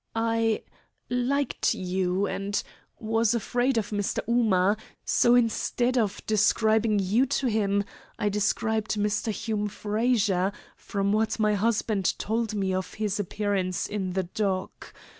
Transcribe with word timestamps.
I 0.15 0.63
liked 1.11 1.75
you 1.75 2.25
and 2.25 2.63
was 2.97 3.35
afraid 3.35 3.77
of 3.77 3.91
Mr. 3.91 4.25
Ooma, 4.27 4.75
so 5.05 5.35
instead 5.35 5.95
of 5.95 6.25
describing 6.25 6.97
you 6.97 7.27
to 7.27 7.45
him 7.45 7.83
I 8.17 8.27
described 8.27 8.95
Mr. 8.95 9.31
Hume 9.31 9.67
Frazer 9.67 10.53
from 10.75 11.11
what 11.11 11.37
my 11.39 11.53
husband 11.53 12.17
told 12.17 12.55
me 12.55 12.73
of 12.73 12.95
his 12.95 13.19
appearance 13.19 13.85
in 13.85 14.13
the 14.13 14.23
dock. 14.23 14.91